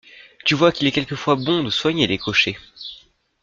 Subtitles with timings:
[0.45, 2.57] Tu vois qu’il est quelquefois bon de soigner les cochers.